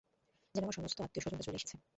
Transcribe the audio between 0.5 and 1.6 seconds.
যেন আমার সমস্ত আত্মীয়স্বজনরা চলে